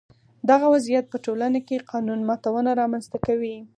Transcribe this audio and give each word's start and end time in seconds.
دغه 0.49 0.65
وضعیت 0.73 1.05
په 1.09 1.17
ټولنه 1.25 1.59
کې 1.67 1.85
قانون 1.91 2.19
ماتونه 2.29 2.69
رامنځته 2.81 3.17
کوي. 3.25 3.55